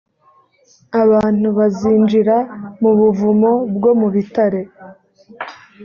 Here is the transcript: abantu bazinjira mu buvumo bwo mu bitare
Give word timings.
abantu 1.03 1.47
bazinjira 1.57 2.35
mu 2.81 2.91
buvumo 2.99 3.51
bwo 3.75 3.91
mu 3.99 4.07
bitare 4.15 4.61